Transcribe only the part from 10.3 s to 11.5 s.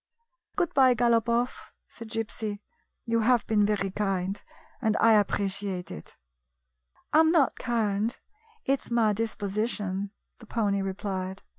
the pony replied.